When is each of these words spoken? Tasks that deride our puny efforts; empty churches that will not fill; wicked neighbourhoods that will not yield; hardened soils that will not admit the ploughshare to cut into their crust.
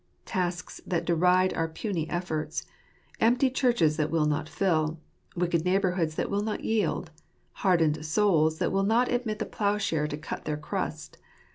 Tasks 0.25 0.81
that 0.87 1.05
deride 1.05 1.53
our 1.53 1.67
puny 1.67 2.09
efforts; 2.09 2.65
empty 3.19 3.51
churches 3.51 3.97
that 3.97 4.09
will 4.09 4.25
not 4.25 4.49
fill; 4.49 4.97
wicked 5.35 5.63
neighbourhoods 5.63 6.15
that 6.15 6.27
will 6.31 6.41
not 6.41 6.63
yield; 6.63 7.11
hardened 7.61 8.03
soils 8.03 8.57
that 8.57 8.71
will 8.71 8.81
not 8.81 9.11
admit 9.11 9.37
the 9.37 9.45
ploughshare 9.45 10.07
to 10.07 10.17
cut 10.17 10.39
into 10.39 10.45
their 10.47 10.57
crust. 10.57 11.19